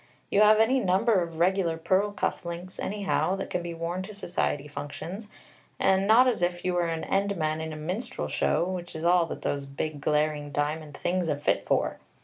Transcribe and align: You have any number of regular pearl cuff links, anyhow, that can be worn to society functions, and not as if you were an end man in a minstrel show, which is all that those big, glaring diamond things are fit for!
You 0.31 0.41
have 0.41 0.57
any 0.59 0.79
number 0.79 1.21
of 1.21 1.37
regular 1.37 1.77
pearl 1.77 2.11
cuff 2.11 2.43
links, 2.43 2.79
anyhow, 2.79 3.35
that 3.35 3.51
can 3.51 3.61
be 3.61 3.75
worn 3.75 4.01
to 4.01 4.15
society 4.15 4.67
functions, 4.67 5.27
and 5.79 6.07
not 6.07 6.27
as 6.27 6.41
if 6.41 6.65
you 6.65 6.73
were 6.73 6.87
an 6.87 7.03
end 7.03 7.37
man 7.37 7.61
in 7.61 7.71
a 7.71 7.75
minstrel 7.77 8.27
show, 8.27 8.63
which 8.63 8.95
is 8.95 9.05
all 9.05 9.27
that 9.27 9.43
those 9.43 9.67
big, 9.67 10.01
glaring 10.01 10.49
diamond 10.51 10.97
things 10.97 11.29
are 11.29 11.37
fit 11.37 11.67
for! 11.67 11.99